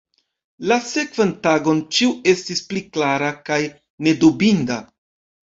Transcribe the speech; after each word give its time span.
La 0.69 0.77
sekvan 0.85 1.33
tagon 1.47 1.81
ĉio 1.97 2.15
estis 2.33 2.65
pli 2.71 2.83
klara 2.97 3.31
kaj 3.51 3.61
nedubinda. 4.09 4.81